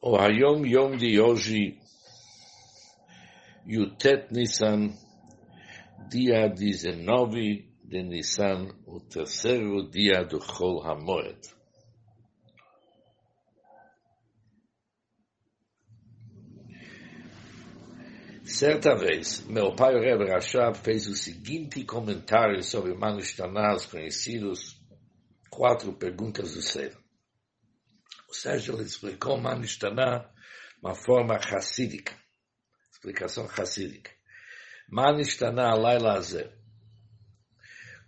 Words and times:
O 0.00 0.16
Hayom 0.16 0.66
Yom 0.66 0.96
de 0.96 1.18
hoje, 1.20 1.78
Yutet 3.66 4.30
Nissan, 4.30 4.92
dia 6.10 6.48
19 6.48 7.66
de 7.82 8.02
Nissan, 8.02 8.68
o 8.86 9.00
terceiro 9.00 9.90
dia 9.90 10.22
do 10.22 10.38
Chol 10.38 10.82
HaMoed. 10.82 11.56
Certa 18.44 18.94
vez, 18.94 19.44
meu 19.48 19.74
pai, 19.74 19.94
o 19.96 20.26
Rashab, 20.28 20.76
fez 20.78 21.08
o 21.08 21.16
seguinte 21.16 21.82
comentário 21.84 22.62
sobre 22.62 22.94
Manishtaná, 22.94 23.74
os 23.74 23.86
conhecidos 23.86 24.80
quatro 25.50 25.92
perguntas 25.94 26.54
do 26.54 26.62
ser. 26.62 27.05
Ou 28.28 28.34
seja, 28.34 28.72
ele 28.72 28.82
explicou 28.82 29.38
Manishtaná 29.38 30.28
uma 30.82 30.94
forma 30.94 31.36
racídica, 31.36 32.14
explicação 32.90 33.46
racídica. 33.46 34.10
Manishtaná 34.88 35.74
Laila 35.74 36.20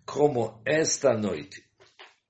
como 0.05 0.63
esta 0.65 1.17
noite, 1.17 1.63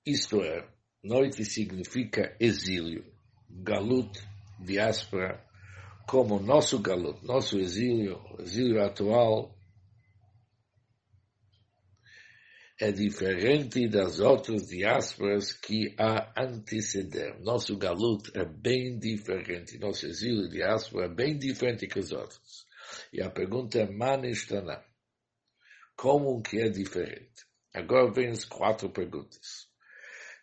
isto 0.05 0.43
é, 0.43 0.67
noite 1.03 1.45
significa 1.45 2.37
exílio, 2.41 3.05
galut, 3.49 4.19
diáspora, 4.59 5.45
como 6.07 6.41
nosso 6.41 6.81
galut, 6.81 7.25
nosso 7.25 7.59
exílio, 7.59 8.21
exílio 8.41 8.83
atual, 8.83 9.58
é 12.81 12.93
diferente 12.93 13.89
das 13.89 14.21
outras 14.21 14.69
diásporas 14.69 15.53
que 15.53 15.95
a 15.99 16.33
antecederam. 16.41 17.41
Nosso 17.41 17.77
galut 17.77 18.31
é 18.35 18.45
bem 18.45 18.99
diferente, 18.99 19.79
nosso 19.79 20.07
exílio 20.07 20.49
diáspora 20.49 21.07
é 21.07 21.09
bem 21.09 21.39
diferente 21.39 21.87
que 21.87 21.99
os 21.99 22.13
outros. 22.13 22.67
E 23.13 23.21
a 23.21 23.31
pergunta 23.31 23.79
é, 23.79 23.91
manistana, 23.91 24.85
como 25.97 26.41
que 26.43 26.61
é 26.61 26.69
diferente? 26.69 27.47
Agora 27.75 28.13
vem 28.13 28.29
as 28.29 28.45
quatro 28.45 28.91
perguntas. 28.91 29.69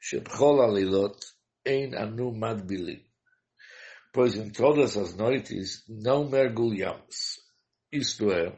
Shebchol 0.02 0.62
alilot 0.62 1.18
ein 1.66 1.96
anu 1.96 2.32
madbilim 2.32 3.06
pois 4.16 4.38
em 4.38 4.50
todas 4.50 4.96
as 4.96 5.14
noites 5.14 5.84
não 5.90 6.30
mergulhamos. 6.30 7.42
Isto 7.92 8.32
é, 8.32 8.58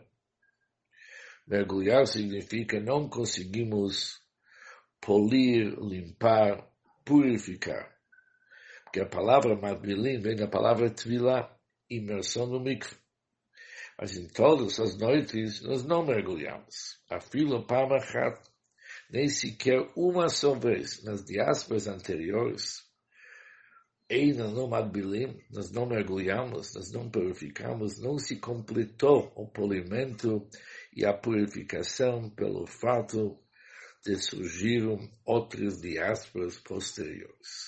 mergulhar 1.48 2.06
significa 2.06 2.80
não 2.80 3.08
conseguimos 3.08 4.22
polir, 5.02 5.80
limpar, 5.80 6.68
purificar. 7.06 7.96
Porque 8.84 9.00
a 9.00 9.06
palavra 9.06 9.56
madbilim 9.56 10.20
vem 10.20 10.36
da 10.36 10.48
palavra 10.48 10.90
tvila, 10.90 11.50
imersão 11.90 12.46
no 12.48 12.60
mikve. 12.60 12.96
Mas 14.00 14.16
em 14.16 14.28
todas 14.28 14.80
as 14.80 14.98
noites 14.98 15.62
nós 15.62 15.84
não 15.84 16.06
mergulhamos. 16.06 17.02
A 17.10 17.20
fila 17.20 17.66
pamachat, 17.66 18.40
nem 19.10 19.28
sequer 19.28 19.90
uma 19.96 20.30
só 20.30 20.54
vez 20.54 21.04
nas 21.04 21.24
diásporas 21.24 21.88
anteriores, 21.88 22.87
Eina 24.10 24.48
não 24.50 24.74
adbilim, 24.74 25.38
nós 25.50 25.70
não 25.70 25.86
mergulhamos, 25.86 26.74
nós 26.74 26.92
não 26.94 27.10
purificamos, 27.10 28.00
não 28.00 28.18
se 28.18 28.38
completou 28.40 29.34
o 29.36 29.46
polimento 29.46 30.48
e 30.96 31.06
a 31.06 31.14
purificação 31.14 32.30
pelo 32.30 32.66
fato 32.66 33.38
de 34.06 34.16
surgiram 34.16 34.98
outras 35.26 35.82
diásporas 35.82 36.58
posteriores. 36.58 37.68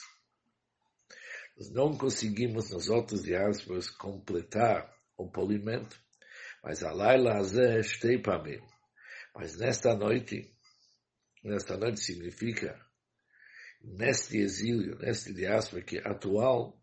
Nós 1.58 1.70
não 1.72 1.98
conseguimos 1.98 2.72
nas 2.72 2.88
outras 2.88 3.24
diásporas 3.24 3.90
completar 3.90 4.90
o 5.18 5.30
polimento, 5.30 6.00
mas 6.64 6.84
a 6.84 6.94
Laila 6.94 7.34
Azeh 7.34 7.82
mim. 8.42 8.62
Mas 9.36 9.58
nesta 9.58 9.94
noite, 9.94 10.50
nesta 11.44 11.76
noite 11.76 12.00
significa 12.00 12.80
neste 13.82 14.38
exílio, 14.38 14.98
neste 15.00 15.34
diáspora 15.34 15.84
que 15.84 15.98
atual, 16.00 16.80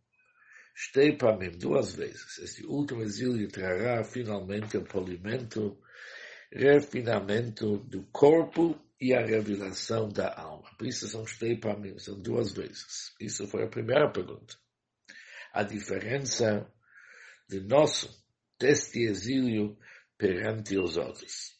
estei 0.74 1.16
para 1.16 1.36
mim 1.36 1.50
duas 1.50 1.94
vezes. 1.94 2.38
Este 2.38 2.64
último 2.66 3.02
exílio 3.02 3.48
trará 3.48 4.02
finalmente 4.04 4.76
o 4.76 4.84
polimento, 4.84 5.80
refinamento 6.52 7.78
do 7.78 8.04
corpo 8.12 8.80
e 9.00 9.14
a 9.14 9.24
revelação 9.24 10.08
da 10.08 10.34
alma. 10.34 10.70
Por 10.76 10.86
isso 10.86 11.06
são 11.08 11.24
estei 11.24 11.56
para 11.56 11.78
mim, 11.78 11.98
são 11.98 12.20
duas 12.20 12.52
vezes. 12.52 13.14
Isso 13.20 13.46
foi 13.46 13.64
a 13.64 13.68
primeira 13.68 14.10
pergunta. 14.10 14.56
A 15.52 15.62
diferença 15.62 16.70
de 17.48 17.60
nosso, 17.60 18.10
deste 18.58 19.00
exílio 19.04 19.78
perante 20.18 20.78
os 20.78 20.96
outros. 20.96 21.54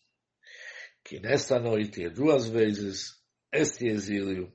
Que 1.05 1.21
nesta 1.21 1.59
noite, 1.61 2.09
duas 2.11 2.49
vezes, 2.49 3.13
este 3.53 3.87
exílio 3.87 4.53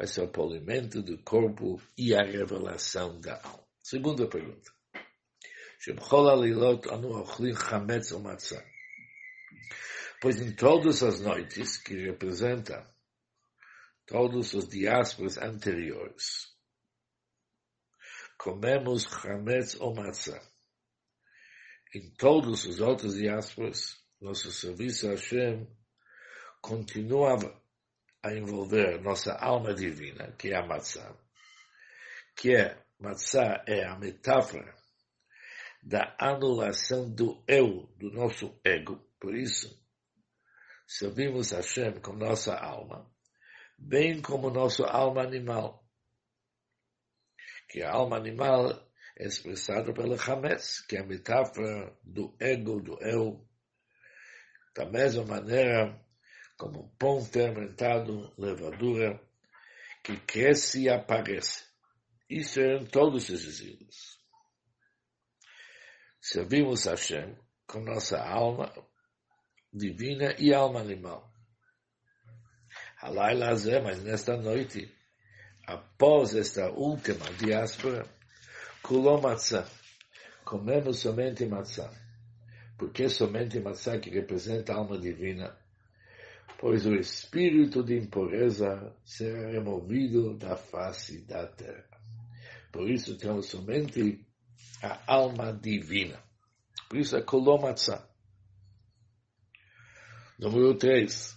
vai 0.00 0.06
ser 0.06 0.22
o 0.22 0.28
polimento 0.28 1.02
do 1.02 1.22
corpo 1.22 1.78
e 1.94 2.14
a 2.14 2.22
revelação 2.22 3.20
da 3.20 3.38
alma. 3.44 3.66
Segunda 3.82 4.26
pergunta. 4.26 4.72
Pois 10.22 10.40
em 10.40 10.56
todas 10.56 11.02
as 11.02 11.20
noites 11.20 11.76
que 11.76 11.92
representa 12.06 12.90
todos 14.06 14.54
os 14.54 14.66
diásporas 14.66 15.36
anteriores, 15.36 16.48
comemos 18.38 19.02
chametz 19.02 19.78
ou 19.78 19.94
matzah. 19.94 20.40
Em 21.94 22.10
todos 22.14 22.64
os 22.64 22.80
outros 22.80 23.16
diásporas, 23.16 24.02
nosso 24.18 24.50
serviço 24.50 25.08
a 25.08 25.10
Hashem 25.10 25.68
continuava 26.62 27.60
a 28.22 28.32
envolver 28.32 29.00
nossa 29.00 29.32
alma 29.34 29.74
divina, 29.74 30.32
que 30.32 30.50
é 30.50 30.56
a 30.56 30.66
matzah, 30.66 31.16
que 32.36 32.54
é, 32.54 32.82
matzah 32.98 33.64
é 33.66 33.84
a 33.84 33.98
metáfora 33.98 34.74
da 35.82 36.14
anulação 36.18 37.10
do 37.10 37.42
eu, 37.48 37.86
do 37.96 38.10
nosso 38.10 38.60
ego. 38.64 39.00
Por 39.18 39.34
isso, 39.34 39.82
servimos 40.86 41.52
Hashem 41.52 42.00
com 42.00 42.12
nossa 42.12 42.54
alma, 42.54 43.10
bem 43.78 44.20
como 44.20 44.50
nossa 44.50 44.86
alma 44.86 45.22
animal, 45.22 45.82
que 47.68 47.82
a 47.82 47.92
alma 47.92 48.16
animal 48.16 48.70
é 49.16 49.26
expressada 49.26 49.92
pela 49.92 50.16
Hametz, 50.16 50.80
que 50.86 50.96
é 50.96 51.00
a 51.00 51.06
metáfora 51.06 51.96
do 52.02 52.34
ego, 52.40 52.80
do 52.80 52.98
eu. 53.00 53.46
Da 54.74 54.86
mesma 54.86 55.24
maneira, 55.24 55.98
como 56.60 56.94
pão 56.98 57.24
fermentado, 57.24 58.30
levadura, 58.36 59.18
que 60.04 60.14
cresce 60.18 60.82
e 60.82 60.88
aparece. 60.90 61.64
Isso 62.28 62.60
eram 62.60 62.84
todos 62.84 63.30
os 63.30 63.46
exílios. 63.46 64.20
Servimos 66.20 66.86
a 66.86 66.90
Hashem 66.90 67.34
com 67.66 67.80
nossa 67.80 68.22
alma 68.22 68.70
divina 69.72 70.36
e 70.38 70.52
alma 70.52 70.80
animal. 70.80 71.32
Halai 72.98 73.34
Lazé, 73.34 73.80
mas 73.80 74.02
nesta 74.02 74.36
noite, 74.36 74.94
após 75.66 76.34
esta 76.34 76.70
última 76.70 77.24
diáspora, 77.38 78.06
kulom 78.82 79.22
matzah, 79.22 79.66
comemos 80.44 80.98
somente 80.98 81.46
matzah. 81.46 81.90
Porque 82.76 83.08
somente 83.08 83.58
matzah 83.60 83.98
que 83.98 84.10
representa 84.10 84.74
a 84.74 84.76
alma 84.76 84.98
divina 84.98 85.58
pois 86.59 86.85
o 86.85 86.95
espírito 86.95 87.83
de 87.83 87.97
impureza 87.97 88.95
será 89.03 89.51
removido 89.51 90.37
da 90.37 90.55
face 90.55 91.25
da 91.25 91.47
terra. 91.47 91.99
Por 92.71 92.89
isso 92.89 93.17
temos 93.17 93.47
somente 93.47 94.25
a 94.81 95.13
alma 95.13 95.53
divina. 95.53 96.21
Por 96.89 96.97
isso 96.99 97.15
é 97.15 97.21
Kolomatzah. 97.21 98.07
Número 100.39 100.77
3. 100.77 101.35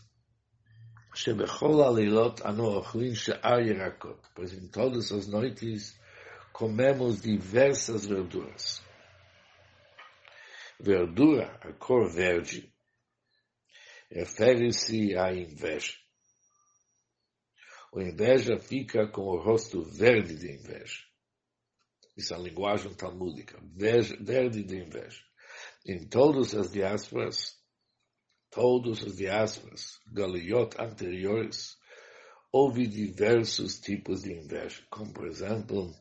שבכל 1.19 1.82
הלילות 1.82 2.46
אנו 2.46 2.67
אוכלים 2.67 3.14
שאר 3.14 3.58
ירקות, 3.58 4.26
pois 4.35 4.52
em 4.52 4.69
todas 4.69 5.11
as 5.12 5.26
noites 5.26 5.99
comemos 6.52 7.20
diversas 7.23 8.06
verduras. 8.06 8.82
Verdura, 10.81 11.58
a 11.61 11.73
cor 11.73 12.08
verde, 12.14 12.71
refere-se 14.13 15.18
à 15.18 15.33
inveja. 15.33 15.94
O 17.92 18.00
inveja 18.00 18.60
fica 18.60 19.07
com 19.07 19.24
o 19.24 19.39
rosto 19.39 19.83
verde 19.83 20.36
de 20.36 20.51
inveja. 20.51 21.01
Isso 22.15 22.33
é 22.33 22.38
a 22.38 22.39
linguagem 22.39 22.94
talmúdica. 22.94 23.60
Verde 23.75 24.63
de 24.63 24.77
inveja. 24.77 25.24
Em 25.86 26.07
todas 26.07 26.54
as 26.54 26.71
diásporas, 26.71 27.57
todas 28.51 29.04
as 29.04 29.15
diásporas, 29.15 30.00
galiot 30.12 30.75
anteriores, 30.80 31.75
houve 32.51 32.88
diversos 32.88 33.80
tipos 33.80 34.21
de 34.21 34.33
inveja, 34.33 34.86
como 34.92 35.12
por 35.12 35.27
exemplo, 35.27 35.92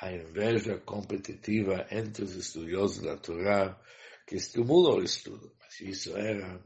a 0.00 0.12
inveja 0.12 0.78
competitiva 0.78 1.86
entre 1.90 2.22
os 2.22 2.36
estudiosos 2.36 3.02
da 3.02 3.16
Torá, 3.16 3.80
que 4.26 4.36
estimulam 4.36 4.98
o 4.98 5.02
estudo. 5.02 5.56
Mas 5.58 5.80
isso 5.80 6.16
era 6.16 6.62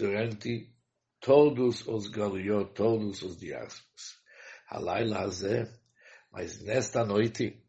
durante 0.00 0.74
todos 1.20 1.86
os 1.86 2.08
galiot, 2.08 2.72
todos 2.74 3.22
os 3.22 3.36
diásporas. 3.36 4.18
Alaila 4.66 5.28
mas 6.32 6.62
nesta 6.62 7.04
noite, 7.04 7.62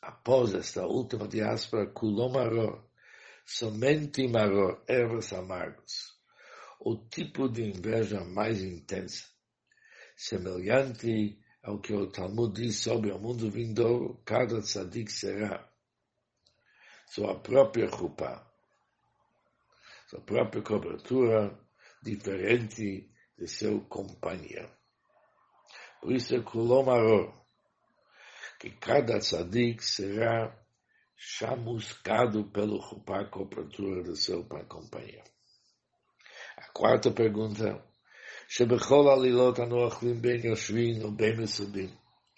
após 0.00 0.54
esta 0.54 0.86
última 0.86 1.28
diáspora, 1.28 1.92
Kulomaror, 1.92 2.88
somente 3.44 4.26
Maror, 4.28 4.82
ervas 4.88 5.32
amargos, 5.32 6.16
o 6.80 6.96
tipo 6.96 7.48
de 7.48 7.64
inveja 7.64 8.24
mais 8.24 8.62
intensa, 8.62 9.26
semelhante 10.16 11.38
ao 11.62 11.80
que 11.80 11.92
o 11.92 12.06
Talmud 12.06 12.54
diz 12.54 12.76
sobre 12.76 13.10
o 13.10 13.18
mundo 13.18 13.50
vindouro, 13.50 14.22
cada 14.24 14.60
tzadik 14.60 15.10
será 15.10 15.68
sua 17.08 17.40
própria 17.40 17.88
roupa, 17.88 18.46
sua 20.07 20.21
própria 20.21 20.61
cobertura, 20.61 21.57
diferente 22.03 23.09
de 23.37 23.47
seu 23.47 23.81
companheiro. 23.81 24.69
Por 26.01 26.11
isso 26.11 26.35
é 26.35 26.41
Kulomaror, 26.41 27.33
que 28.59 28.71
cada 28.71 29.19
tzadik 29.19 29.83
será 29.83 30.57
chamuscado 31.15 32.45
pelo 32.45 32.77
roupa 32.79 33.25
cobertura 33.25 34.03
do 34.03 34.15
seu 34.15 34.43
companheiro. 34.45 35.29
A 36.57 36.67
quarta 36.71 37.11
pergunta 37.11 37.81
שבכל 38.51 39.09
עלילות 39.17 39.59
אנו 39.59 39.83
אוכלים 39.83 40.21
בין 40.21 40.41
יושבים 40.43 41.05
ובין 41.05 41.39
מסובים. 41.39 41.89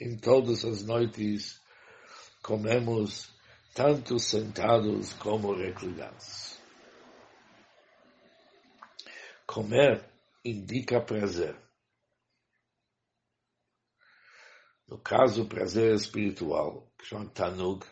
Em 0.02 0.18
todas 0.18 0.66
as 0.66 0.84
noites 0.84 1.60
comemos 2.42 3.30
tanto 3.74 4.20
sentados 4.20 5.14
como 5.14 5.54
reclinados. 5.54 6.57
Comer 9.49 10.07
indica 10.45 11.01
prazer. 11.01 11.57
No 14.87 14.99
caso, 14.99 15.49
prazer 15.49 15.95
espiritual, 15.95 16.93
que 16.99 17.09
Tanug, 17.33 17.83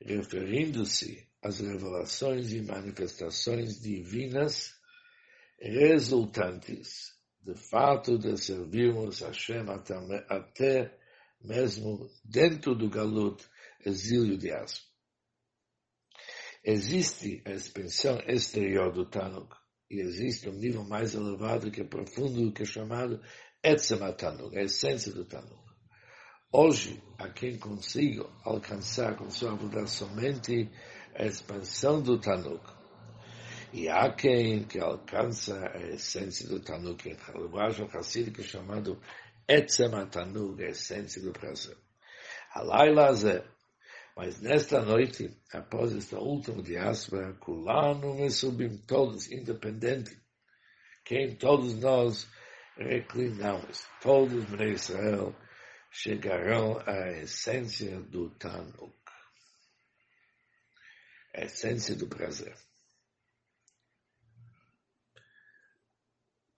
referindo-se 0.00 1.30
às 1.40 1.60
revelações 1.60 2.52
e 2.52 2.60
manifestações 2.60 3.80
divinas 3.80 4.74
resultantes 5.60 7.14
de 7.40 7.54
fato 7.54 8.18
de 8.18 8.36
servirmos 8.36 9.22
a 9.22 9.28
Hashem 9.28 9.70
até, 9.70 9.94
até 10.28 10.98
mesmo 11.40 12.10
dentro 12.24 12.74
do 12.74 12.90
galut, 12.90 13.48
exílio 13.86 14.36
de 14.36 14.50
asma. 14.50 14.84
Existe 16.64 17.40
a 17.46 17.52
expansão 17.52 18.18
exterior 18.26 18.92
do 18.92 19.08
Tanuk 19.08 19.63
e 19.90 20.00
existe 20.00 20.48
um 20.48 20.54
nível 20.54 20.84
mais 20.84 21.14
elevado 21.14 21.70
que 21.70 21.82
é 21.82 21.84
profundo, 21.84 22.52
que 22.52 22.62
é 22.62 22.66
chamado 22.66 23.20
Etzem 23.62 23.98
Tanuk, 24.14 24.56
a 24.56 24.62
essência 24.62 25.12
do 25.12 25.24
Tanuk. 25.24 25.62
Hoje, 26.52 27.02
a 27.18 27.28
quem 27.28 27.58
consigo 27.58 28.30
alcançar 28.44 29.16
com 29.16 29.28
sua 29.28 29.56
vida 29.56 29.86
somente 29.86 30.70
a 31.14 31.24
expansão 31.24 32.00
do 32.00 32.20
Tanuk, 32.20 32.64
e 33.72 33.88
há 33.88 34.12
quem 34.12 34.64
que 34.64 34.78
alcança 34.78 35.68
a 35.74 35.80
essência 35.88 36.48
do 36.48 36.60
Tanuk, 36.60 37.08
em 37.08 37.16
linguagem 37.42 37.86
racídica 37.88 38.42
chamado 38.42 39.00
Etzem 39.48 39.90
Tanuk, 40.10 40.62
a 40.62 40.68
essência 40.68 41.20
do 41.20 41.32
prazer. 41.32 41.76
Alaila 42.54 43.12
Zé. 43.14 43.53
Mas 44.15 44.41
nesta 44.41 44.81
noite, 44.81 45.29
após 45.53 45.95
esta 45.95 46.19
última 46.19 46.61
diáspora, 46.61 47.33
Kulano 47.35 48.15
me 48.15 48.29
subim 48.29 48.77
todos, 48.85 49.31
independente, 49.31 50.19
quem 51.05 51.35
todos 51.37 51.75
nós 51.75 52.27
reclinamos, 52.77 53.85
todos 54.01 54.43
em 54.59 54.73
Israel, 54.73 55.35
chegarão 55.91 56.79
à 56.85 57.11
essência 57.21 57.99
do 58.01 58.29
Tanuk, 58.31 58.93
a 61.35 61.45
essência 61.45 61.95
do 61.95 62.07
prazer. 62.07 62.55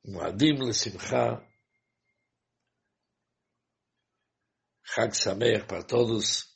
מועדים 0.05 0.55
לשמחה, 0.69 1.35
חג 4.85 5.13
שמח 5.13 5.67
para 5.67 5.83
todos. 5.83 6.51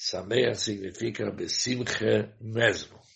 Sameach 0.00 0.58
significa 0.58 1.28
besimche 1.30 2.28
mesmo. 2.40 3.07